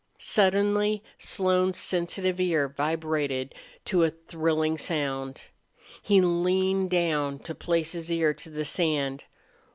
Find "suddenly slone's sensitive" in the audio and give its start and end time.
0.17-2.39